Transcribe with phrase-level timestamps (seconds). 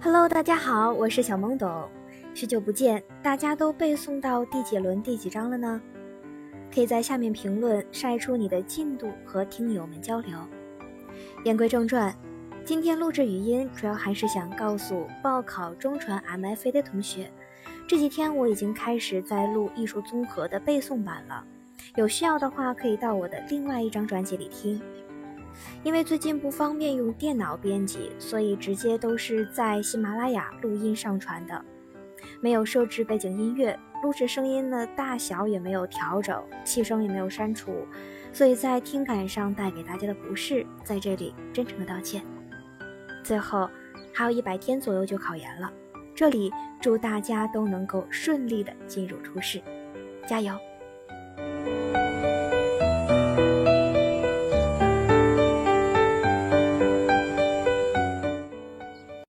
[0.00, 1.88] Hello，大家好，我是小懵懂。
[2.34, 5.80] 许久不见，大家都背诵到第几轮、第几章了呢？
[6.72, 10.38] 可以在下面评论晒出你的进度和听友们交流。
[11.44, 12.14] 言归正传，
[12.64, 17.30] 今天录制语音主要还是想告诉报考中传 MFA 的同学，
[17.88, 21.44] 这几天我已经开始在录艺术综合的背诵版了。
[21.96, 24.80] 有需要的话，可以到我的另外一张专辑里听。
[25.82, 31.64] 因为最近不方便用电脑编辑，所以直接都是在喜马拉雅录音上传的，
[32.40, 37.86] 没有设置背景音乐，录制声音的大小也没有调整，气声也没有删除，
[38.32, 42.22] 所以在听感上带给大家的不适，在这里真诚的道歉。
[43.24, 43.68] 最后
[44.12, 45.72] 还有一百天左右就考研了，
[46.14, 49.60] 这里祝大家都能够顺利的进入初试，
[50.26, 50.56] 加油！